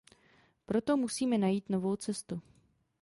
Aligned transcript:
Proto 0.65 0.97
musíme 0.97 1.37
najít 1.37 1.69
novou 1.69 1.95
cestu. 1.95 2.41